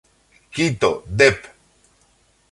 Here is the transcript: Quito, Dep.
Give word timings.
Quito, 0.55 1.03
Dep. 1.05 1.39